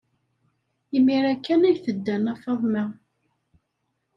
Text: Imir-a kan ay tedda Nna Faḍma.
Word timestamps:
Imir-a 0.97 1.33
kan 1.45 1.61
ay 1.69 1.77
tedda 1.83 2.15
Nna 2.19 2.33
Faḍma. 2.43 2.83